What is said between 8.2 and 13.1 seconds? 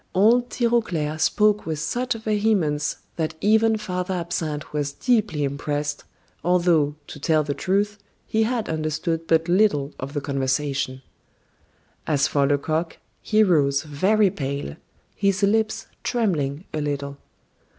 he had understood but little of the conversation. As for Lecoq,